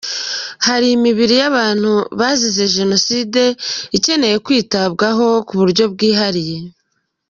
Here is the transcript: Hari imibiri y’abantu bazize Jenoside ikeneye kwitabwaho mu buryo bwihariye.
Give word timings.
Hari 0.67 0.87
imibiri 0.97 1.33
y’abantu 1.41 1.91
bazize 2.19 2.63
Jenoside 2.77 3.41
ikeneye 3.97 4.35
kwitabwaho 4.45 5.25
mu 5.47 5.55
buryo 5.61 5.83
bwihariye. 5.93 6.57